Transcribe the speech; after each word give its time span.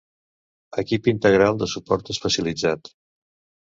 Equip 0.83 1.11
integral 1.13 1.61
de 1.63 1.71
suport 1.77 2.13
especialitzat. 2.17 2.95